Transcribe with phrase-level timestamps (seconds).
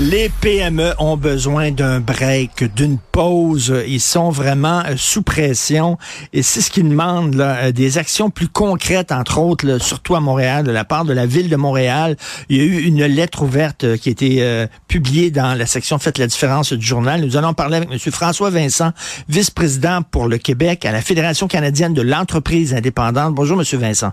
[0.00, 3.74] Les PME ont besoin d'un break, d'une pause.
[3.88, 5.98] Ils sont vraiment euh, sous pression
[6.32, 10.20] et c'est ce qu'ils demandent, là, euh, des actions plus concrètes, entre autres, surtout à
[10.20, 12.16] Montréal, de la part de la ville de Montréal.
[12.48, 15.98] Il y a eu une lettre ouverte euh, qui a été publiée dans la section
[15.98, 17.20] Faites la différence du journal.
[17.20, 17.98] Nous allons parler avec M.
[17.98, 18.92] François Vincent,
[19.28, 23.34] vice-président pour le Québec à la Fédération canadienne de l'entreprise indépendante.
[23.34, 23.80] Bonjour, M.
[23.80, 24.12] Vincent.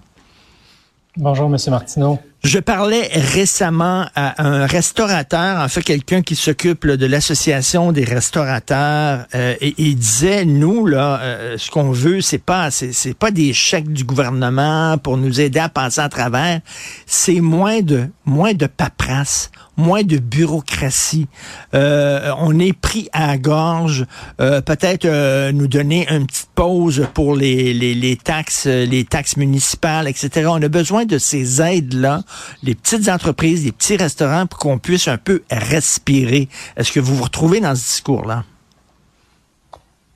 [1.15, 1.57] Bonjour, M.
[1.69, 2.19] Martineau.
[2.45, 9.25] Je parlais récemment à un restaurateur, en fait quelqu'un qui s'occupe de l'association des restaurateurs,
[9.33, 13.51] euh, et il disait nous là, euh, ce qu'on veut, c'est pas c'est pas des
[13.51, 16.59] chèques du gouvernement pour nous aider à passer à travers,
[17.07, 21.27] c'est moins de moins de paperasse, moins de bureaucratie.
[21.73, 24.05] Euh, on est pris à la gorge.
[24.39, 29.37] Euh, peut-être euh, nous donner une petite pause pour les, les, les, taxes, les taxes
[29.37, 30.47] municipales, etc.
[30.49, 32.21] On a besoin de ces aides-là,
[32.63, 36.49] les petites entreprises, les petits restaurants, pour qu'on puisse un peu respirer.
[36.77, 38.43] Est-ce que vous vous retrouvez dans ce discours-là?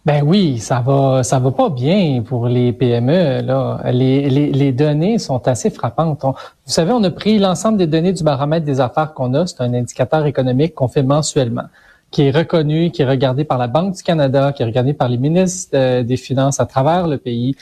[0.06, 3.42] Ben oui, ça va, ça va pas bien pour les PME.
[3.42, 6.24] Là, les, les, données sont assez frappantes.
[6.24, 6.34] vous
[6.66, 9.46] savez, on a pris l'ensemble des données du baromètre des affaires qu'on a.
[9.46, 11.66] C'est un indicateur économique qu'on fait mensuellement,
[12.12, 15.10] qui est reconnu, qui est regardé par la Banque du Canada, qui est regardé par
[15.10, 17.56] les ministres euh, des Finances à travers le pays.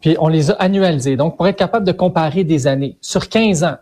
[0.00, 1.16] Puis on les a annualisés.
[1.16, 3.76] Donc, pour être capable de comparer des années sur 15 ans,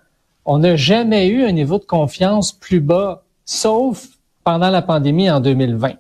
[0.45, 4.09] on n'a jamais eu un niveau de confiance plus bas, sauf
[4.45, 5.93] pendant la pandémie en 2020.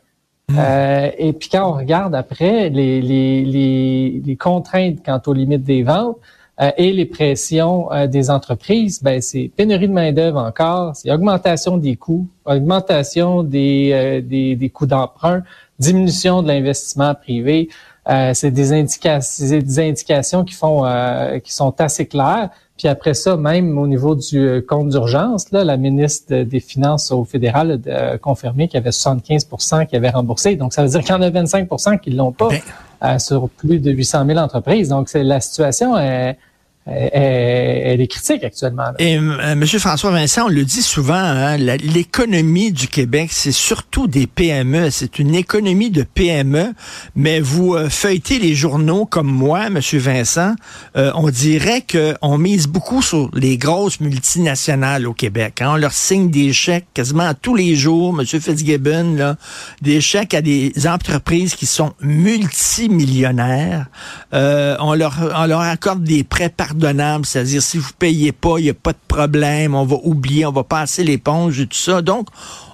[0.48, 0.54] Hmm.
[0.58, 5.62] Euh, et puis quand on regarde après les, les, les, les contraintes quant aux limites
[5.62, 6.16] des ventes
[6.60, 11.12] euh, et les pressions euh, des entreprises, ben c'est pénurie de main d'œuvre encore, c'est
[11.12, 15.42] augmentation des coûts, augmentation des, des, des coûts d'emprunt,
[15.78, 17.68] diminution de l'investissement privé.
[18.06, 20.84] C'est des, indications, des indications qui font
[21.42, 22.50] qui sont assez claires.
[22.82, 27.24] Puis après ça, même au niveau du euh, compte d'urgence, la ministre des Finances au
[27.24, 29.46] fédéral a confirmé qu'il y avait 75
[29.88, 30.56] qui avaient remboursé.
[30.56, 31.68] Donc, ça veut dire qu'il y en a 25
[32.00, 32.60] qui ne l'ont pas ben.
[33.04, 34.88] euh, sur plus de 800 000 entreprises.
[34.88, 36.36] Donc, c'est la situation est
[36.84, 38.92] elle est critique actuellement.
[38.98, 39.64] Et euh, M.
[39.64, 44.90] François Vincent, on le dit souvent, hein, l'économie du Québec, c'est surtout des PME.
[44.90, 46.72] C'est une économie de PME,
[47.14, 49.78] mais vous euh, feuilletez les journaux comme moi, M.
[49.78, 50.56] Vincent,
[50.96, 55.62] euh, on dirait qu'on mise beaucoup sur les grosses multinationales au Québec.
[55.62, 55.74] Hein.
[55.74, 58.26] On leur signe des chèques quasiment tous les jours, M.
[58.26, 59.36] Fitzgibbon, là,
[59.82, 63.86] des chèques à des entreprises qui sont multimillionnaires.
[64.32, 66.71] on, leur, on leur accorde des prêts par
[67.24, 70.52] c'est-à-dire si vous payez pas, il n'y a pas de problème, on va oublier, on
[70.52, 72.02] va passer l'éponge et tout ça.
[72.02, 72.28] Donc,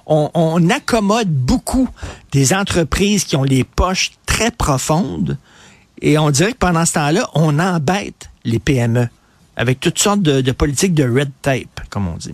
[0.05, 1.87] on, accommode beaucoup
[2.31, 5.37] des entreprises qui ont les poches très profondes
[6.01, 9.07] et on dirait que pendant ce temps-là, on embête les PME
[9.55, 12.33] avec toutes sortes de, de politiques de red tape, comme on dit.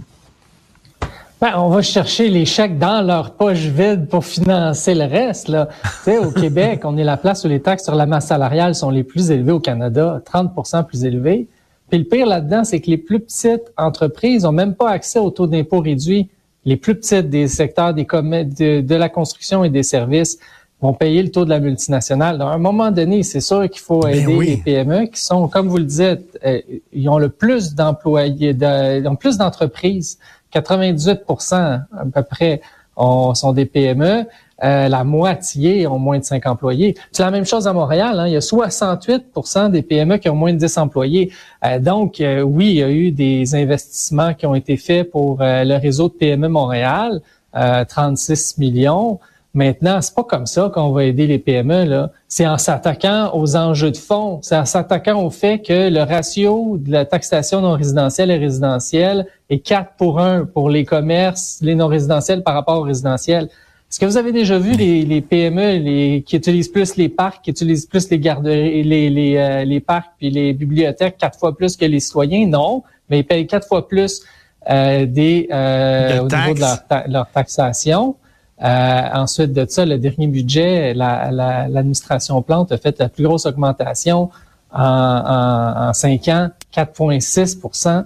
[1.42, 5.50] Ben, on va chercher les chèques dans leur poche vide pour financer le reste.
[5.50, 5.68] Là.
[6.08, 9.04] au Québec, on est la place où les taxes sur la masse salariale sont les
[9.04, 11.48] plus élevées au Canada, 30% plus élevées.
[11.90, 15.30] Puis le pire là-dedans, c'est que les plus petites entreprises n'ont même pas accès au
[15.30, 16.30] taux d'impôt réduit.
[16.66, 20.40] Les plus petites des secteurs des de, de, la construction et des services
[20.82, 22.42] vont payer le taux de la multinationale.
[22.42, 25.68] à un moment donné, c'est sûr qu'il faut ben aider les PME qui sont, comme
[25.68, 26.60] vous le dites, euh,
[26.92, 30.18] ils ont le plus d'employés, ils ont plus d'entreprises.
[30.54, 32.62] 98% à peu près
[32.98, 34.26] sont des PME.
[34.64, 36.96] Euh, la moitié ont moins de 5 employés.
[37.12, 38.20] C'est la même chose à Montréal.
[38.20, 38.28] Hein.
[38.28, 41.32] Il y a 68% des PME qui ont moins de 10 employés.
[41.66, 45.38] Euh, donc, euh, oui, il y a eu des investissements qui ont été faits pour
[45.42, 47.22] le réseau de PME Montréal,
[47.54, 49.20] 36 millions.
[49.56, 51.86] Maintenant, c'est pas comme ça qu'on va aider les PME.
[51.86, 52.12] Là.
[52.28, 54.40] C'est en s'attaquant aux enjeux de fond.
[54.42, 59.26] C'est en s'attaquant au fait que le ratio de la taxation non résidentielle et résidentielle
[59.50, 63.46] est 4 pour 1 pour les commerces, les non résidentiels par rapport aux résidentiels.
[63.90, 67.52] Est-ce que vous avez déjà vu les, PME les, qui utilisent plus les parcs, qui
[67.52, 71.78] utilisent plus les garderies, les, les, euh, les parcs puis les bibliothèques quatre fois plus
[71.78, 72.46] que les citoyens?
[72.46, 74.22] Non, mais ils payent quatre fois plus
[74.70, 78.18] euh, des euh, au niveau de leur, taxation.
[78.62, 84.30] Ensuite de ça, le dernier budget, l'administration Plante a fait la plus grosse augmentation
[84.72, 88.06] en, en, en 5 ans, 4,6%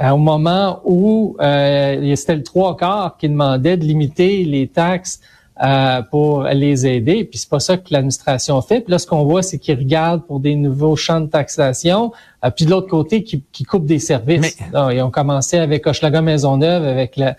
[0.00, 5.20] euh, au moment où euh, c'était le trois quarts qui demandait de limiter les taxes
[5.60, 7.24] euh, pour les aider.
[7.24, 8.80] Puis c'est pas ça que l'administration fait.
[8.82, 12.12] Puis là, ce qu'on voit, c'est qu'ils regardent pour des nouveaux champs de taxation.
[12.44, 14.56] Euh, puis de l'autre côté, qui, qui coupent des services.
[14.92, 17.36] ils ont commencé avec Hochelaga Maisonneuve, avec la,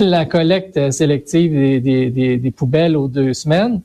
[0.00, 1.80] la collecte sélective des,
[2.10, 3.80] des, des, poubelles aux deux semaines.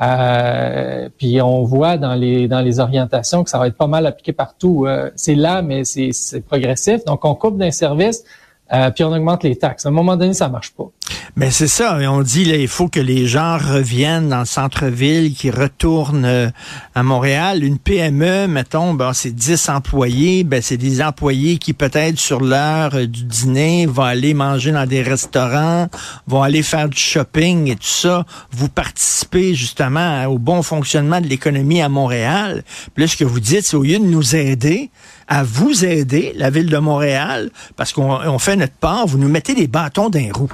[0.00, 4.06] Euh, puis on voit dans les dans les orientations que ça va être pas mal
[4.06, 4.86] appliqué partout.
[4.86, 7.04] Euh, c'est là, mais c'est progressif.
[7.04, 8.24] Donc on coupe d'un service,
[8.72, 9.84] euh, puis on augmente les taxes.
[9.84, 10.90] À un moment donné, ça marche pas.
[11.36, 11.98] Mais c'est ça.
[12.10, 16.50] On dit là, il faut que les gens reviennent dans le centre-ville, qu'ils retournent euh,
[16.94, 17.62] à Montréal.
[17.62, 20.44] Une PME, mettons, ben, c'est 10 employés.
[20.44, 24.86] Ben, c'est des employés qui peut-être sur l'heure euh, du dîner vont aller manger dans
[24.86, 25.88] des restaurants,
[26.26, 28.26] vont aller faire du shopping et tout ça.
[28.50, 32.64] Vous participez justement au bon fonctionnement de l'économie à Montréal.
[32.94, 34.90] Puis ce que vous dites, c'est au lieu de nous aider,
[35.28, 39.54] à vous aider, la ville de Montréal, parce qu'on fait notre part, vous nous mettez
[39.54, 40.50] des bâtons d'un roue.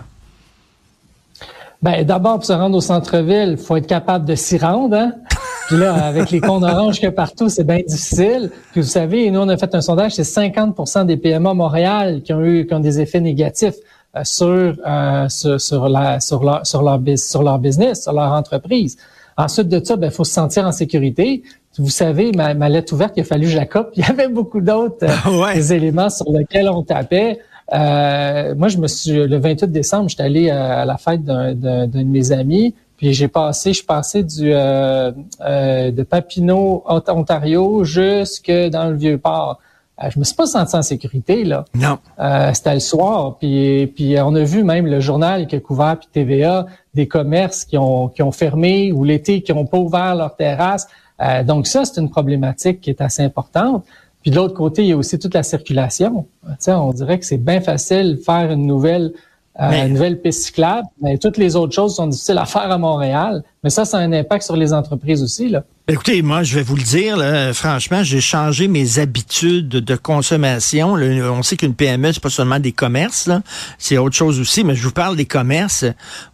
[1.82, 4.96] Ben, d'abord, pour se rendre au centre-ville, il faut être capable de s'y rendre.
[4.96, 5.12] Hein?
[5.66, 8.50] Puis là, avec les comptes orange que partout, c'est bien difficile.
[8.72, 12.32] Puis vous savez, nous, on a fait un sondage, c'est 50% des PMA Montréal qui
[12.32, 13.74] ont eu qui ont des effets négatifs
[14.16, 18.32] euh, sur, euh, sur, sur, la, sur, leur, sur, leur, sur leur business, sur leur
[18.32, 18.96] entreprise.
[19.36, 21.42] Ensuite de ça, il ben, faut se sentir en sécurité.
[21.78, 23.90] Vous savez, ma, ma lettre ouverte, il a fallu Jacob.
[23.96, 27.40] Il y avait beaucoup d'autres euh, éléments sur lesquels on tapait.
[27.72, 32.02] Euh, moi, je me suis le 28 décembre, j'étais allé à la fête d'un de
[32.02, 38.88] mes amis, puis j'ai passé, je passé du euh, euh, de Papineau, Ontario, jusque dans
[38.88, 39.58] le vieux port.
[40.02, 41.64] Euh, je me suis pas senti en sécurité là.
[41.74, 41.98] Non.
[42.18, 45.98] Euh, C'était le soir, puis puis on a vu même le journal qui a couvert
[45.98, 50.14] puis TVA des commerces qui ont qui ont fermé ou l'été qui ont pas ouvert
[50.14, 50.86] leurs terrasses.
[51.22, 53.84] Euh, donc ça, c'est une problématique qui est assez importante.
[54.26, 56.26] Puis de l'autre côté, il y a aussi toute la circulation.
[56.66, 59.12] on dirait que c'est bien facile de faire une nouvelle,
[59.60, 62.76] euh, une nouvelle piste cyclable, mais toutes les autres choses sont difficiles à faire à
[62.76, 63.44] Montréal.
[63.66, 65.48] Mais ça, ça a un impact sur les entreprises aussi.
[65.48, 65.64] Là.
[65.88, 67.18] Écoutez, moi, je vais vous le dire,
[67.52, 70.92] franchement, j'ai changé mes habitudes de consommation.
[70.92, 73.28] on sait qu'une PME, c'est pas seulement des commerces,
[73.76, 75.84] c'est autre chose aussi, mais je vous parle des commerces.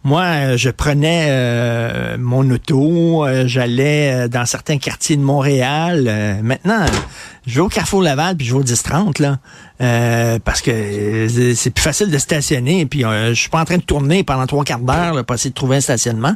[0.03, 6.39] Moi, euh, je prenais euh, mon auto, euh, j'allais dans certains quartiers de Montréal.
[6.43, 6.85] maintenant,
[7.47, 11.81] je vais au Carrefour Laval, puis je vais au 10-30, là, parce que c'est plus
[11.81, 15.25] facile de stationner, puis je suis pas en train de tourner pendant trois quarts d'heure
[15.25, 16.35] pour essayer de trouver un stationnement.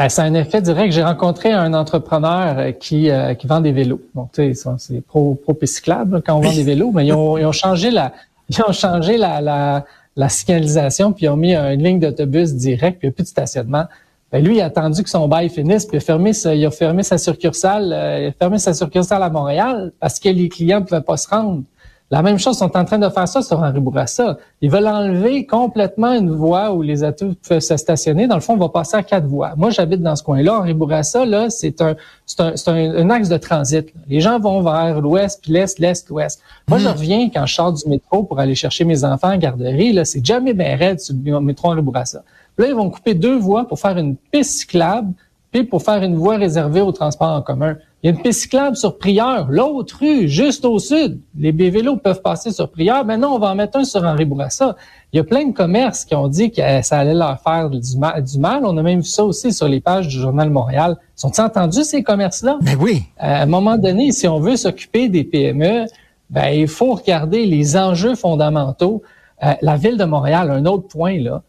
[0.00, 0.94] Ben, c'est un effet direct.
[0.94, 4.00] J'ai rencontré un entrepreneur euh, qui, euh, qui vend des vélos.
[4.14, 7.36] Donc, tu sais, c'est pro, pro cyclable quand on vend des vélos, mais ils ont,
[7.36, 8.14] ils ont changé la
[8.48, 9.84] ils ont changé la, la,
[10.16, 13.24] la signalisation, puis ils ont mis une ligne d'autobus direct, puis il n'y a plus
[13.24, 13.84] de stationnement.
[14.32, 16.64] Ben, lui, il a attendu que son bail finisse, puis il a fermé, sa, il
[16.64, 20.48] a fermé sa succursale, euh, il a fermé sa succursale à Montréal parce que les
[20.48, 21.62] clients ne pouvaient pas se rendre.
[22.12, 24.36] La même chose, ils sont en train de faire ça sur Henri Bourassa.
[24.60, 28.26] Ils veulent enlever complètement une voie où les atout peuvent se stationner.
[28.26, 29.52] Dans le fond, on va passer à quatre voies.
[29.56, 30.58] Moi, j'habite dans ce coin-là.
[30.58, 31.94] Henri Bourassa, là, c'est un,
[32.26, 33.94] c'est un, un, axe de transit.
[34.08, 36.42] Les gens vont vers l'ouest, puis l'est, l'est, l'ouest.
[36.66, 36.92] Moi, je hmm.
[36.92, 39.92] reviens quand je sors du métro pour aller chercher mes enfants en garderie.
[39.92, 42.24] Là, c'est jamais bien raide sur le métro Henri Bourassa.
[42.58, 45.12] Là, ils vont couper deux voies pour faire une piste cyclable,
[45.52, 47.76] puis pour faire une voie réservée au transport en commun.
[48.02, 51.20] Il y a une piste cyclable sur Prieur, l'autre rue, juste au sud.
[51.38, 53.04] Les vélos peuvent passer sur Prieur.
[53.04, 54.74] Maintenant, on va en mettre un sur Henri Bourassa.
[55.12, 58.38] Il y a plein de commerces qui ont dit que ça allait leur faire du
[58.38, 58.62] mal.
[58.64, 60.96] On a même vu ça aussi sur les pages du Journal Montréal.
[61.14, 62.56] Sont-ils entendus, ces commerces-là?
[62.62, 63.02] Mais ben oui.
[63.22, 65.84] Euh, à un moment donné, si on veut s'occuper des PME,
[66.30, 69.02] ben, il faut regarder les enjeux fondamentaux.
[69.44, 71.42] Euh, la ville de Montréal, un autre point, là,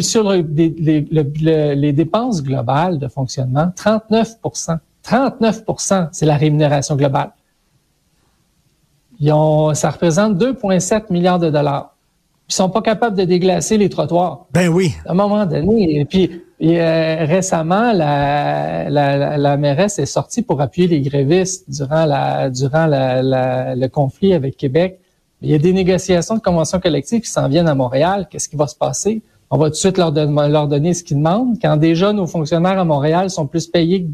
[0.00, 4.36] sur les dépenses globales de fonctionnement, 39
[5.04, 7.32] 39% c'est la rémunération globale.
[9.20, 11.94] Ils ont, ça représente 2,7 milliards de dollars.
[12.48, 14.46] Ils sont pas capables de déglacer les trottoirs.
[14.52, 14.92] Ben oui.
[15.06, 20.60] À un moment donné, et puis euh, récemment, la, la, la, mairesse est sortie pour
[20.60, 25.00] appuyer les grévistes durant la durant la, le conflit avec Québec.
[25.42, 28.28] Il y a des négociations de conventions collectives qui s'en viennent à Montréal.
[28.30, 29.22] Qu'est-ce qui va se passer?
[29.50, 31.58] On va tout de suite leur, leur donner ce qu'ils demandent.
[31.60, 34.10] Quand déjà nos fonctionnaires à Montréal sont plus payés que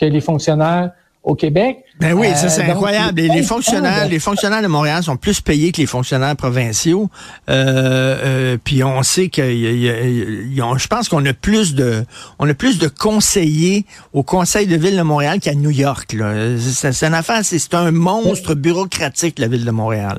[0.00, 0.90] les fonctionnaires
[1.26, 1.84] au Québec.
[1.98, 3.20] Ben oui, ça c'est euh, incroyable.
[3.20, 7.10] les, fonctionnaires, les fonctionnaires de Montréal sont plus payés que les fonctionnaires provinciaux.
[7.50, 12.04] Euh, euh, puis on sait que je pense qu'on a plus de,
[12.38, 16.16] on a plus de conseillers au Conseil de ville de Montréal qu'à New York.
[16.60, 20.18] C'est une affaire, c'est un monstre bureaucratique la ville de Montréal.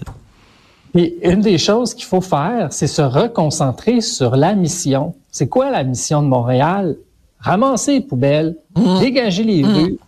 [0.94, 5.16] Et une des choses qu'il faut faire, c'est se reconcentrer sur la mission.
[5.32, 6.98] C'est quoi la mission de Montréal?
[7.40, 9.00] Ramasser les poubelles, mmh.
[9.00, 9.74] dégager les mmh.
[9.74, 10.00] rues,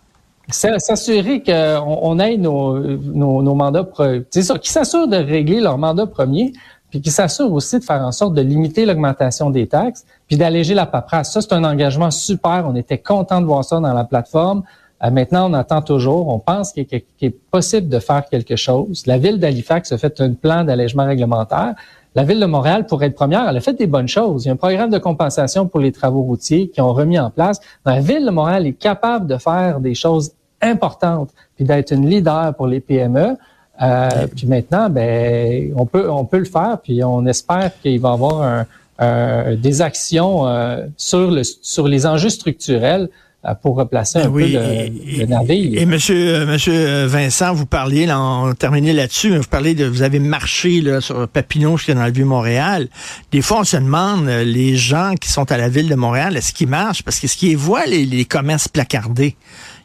[0.50, 3.88] s'assurer qu'on on ait nos, nos, nos mandats,
[4.30, 6.52] c'est ça, qui s'assurent de régler leur mandat premier,
[6.90, 10.74] puis qui s'assurent aussi de faire en sorte de limiter l'augmentation des taxes, puis d'alléger
[10.74, 11.32] la paperasse.
[11.32, 12.64] Ça, c'est un engagement super.
[12.66, 14.64] On était content de voir ça dans la plateforme.
[15.02, 16.28] Euh, maintenant, on attend toujours.
[16.28, 19.04] On pense qu'il est, possible de faire quelque chose.
[19.06, 21.74] La ville d'Halifax a fait un plan d'allègement réglementaire.
[22.14, 24.44] La ville de Montréal, pour être première, elle a fait des bonnes choses.
[24.44, 27.30] Il y a un programme de compensation pour les travaux routiers qui ont remis en
[27.30, 27.60] place.
[27.86, 32.54] La ville de Montréal est capable de faire des choses importantes, puis d'être une leader
[32.54, 33.36] pour les PME.
[33.82, 38.10] Euh, puis maintenant, ben, on peut on peut le faire, puis on espère qu'il va
[38.10, 38.66] y avoir
[38.98, 43.29] un, des actions euh, sur le sur les enjeux structurels euh,
[43.62, 45.80] pour replacer un peu le, navire.
[45.80, 50.18] Et, monsieur, monsieur Vincent, vous parliez, là, on terminait là-dessus, vous parlez de, vous avez
[50.18, 52.88] marché là, sur Papineau jusqu'à dans le Vieux-Montréal.
[53.32, 56.52] Des fois, on se demande, les gens qui sont à la ville de Montréal, est-ce
[56.52, 57.02] qu'ils marchent?
[57.02, 59.36] Parce que ce qu'ils voient, les, les commerces placardés,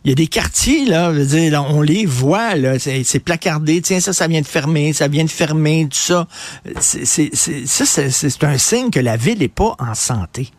[0.06, 3.82] il y a des quartiers, là, je veux dire, on les voit, là, c'est placardé,
[3.82, 6.28] tiens, ça, ça vient de fermer, ça vient de fermer, tout ça,
[6.80, 10.52] c'est un signe que la ville n'est pas en santé.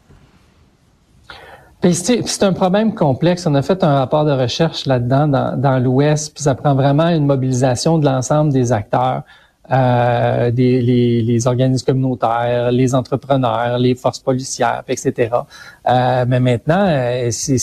[1.82, 3.46] C'est un problème complexe.
[3.46, 7.08] On a fait un rapport de recherche là-dedans dans, dans l'Ouest, puis ça prend vraiment
[7.08, 9.22] une mobilisation de l'ensemble des acteurs.
[9.72, 15.28] Euh, des, les, les, organismes communautaires, les entrepreneurs, les forces policières, etc.
[15.88, 17.58] Euh, mais maintenant, euh, c'est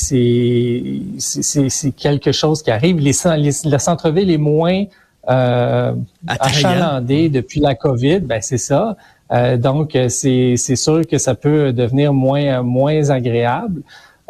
[1.96, 2.98] quelque chose qui arrive.
[3.00, 4.84] Les, les, le centre-ville est moins
[5.30, 5.94] euh,
[6.28, 8.98] achalandé depuis la COVID, ben c'est ça.
[9.34, 13.82] Euh, donc, c'est sûr que ça peut devenir moins, moins agréable.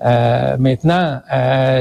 [0.03, 1.21] Euh, maintenant,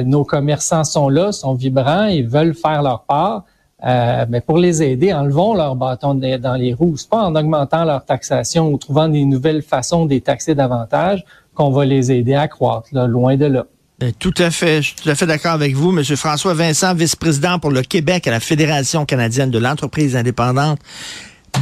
[0.04, 3.44] nos commerçants sont là, sont vibrants, ils veulent faire leur part.
[3.84, 6.96] Euh, mais pour les aider, enlevons leur bâton dans les roues.
[6.96, 11.24] C'est pas en augmentant leur taxation ou trouvant des nouvelles façons de les taxer davantage
[11.54, 13.66] qu'on va les aider à croître, loin de là.
[13.98, 16.94] Ben, tout à fait, je suis tout à fait d'accord avec vous, Monsieur François Vincent,
[16.94, 20.78] vice-président pour le Québec à la Fédération canadienne de l'entreprise indépendante.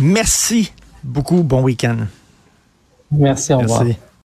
[0.00, 2.06] Merci beaucoup, bon week-end.
[3.12, 3.84] Merci, au revoir.
[3.84, 3.98] Merci.